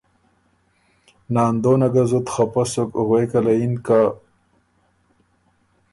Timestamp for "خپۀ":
2.33-2.63